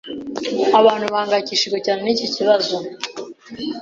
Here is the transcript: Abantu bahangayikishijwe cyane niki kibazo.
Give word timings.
Abantu 0.79 1.05
bahangayikishijwe 1.13 1.77
cyane 1.85 1.99
niki 2.01 2.27
kibazo. 2.35 2.75